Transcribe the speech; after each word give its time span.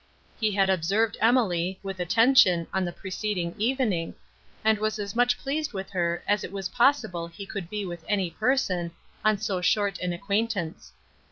He 0.39 0.51
had 0.53 0.67
observed 0.67 1.15
Emily, 1.21 1.79
with 1.83 1.99
attention, 1.99 2.65
on 2.73 2.85
the 2.85 2.91
preceding 2.91 3.53
evening, 3.59 4.15
and 4.65 4.79
was 4.79 4.97
as 4.97 5.15
much 5.15 5.37
pleased 5.37 5.73
with 5.73 5.91
her, 5.91 6.23
as 6.27 6.43
it 6.43 6.51
was 6.51 6.69
possible 6.69 7.27
he 7.27 7.45
could 7.45 7.69
be 7.69 7.85
with 7.85 8.03
any 8.09 8.31
person, 8.31 8.93
on 9.23 9.37
so 9.37 9.61
short 9.61 9.99
an 9.99 10.11
acquaintance. 10.11 10.91